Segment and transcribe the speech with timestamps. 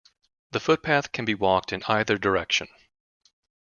[0.49, 2.69] The footpath can be walked in either direction.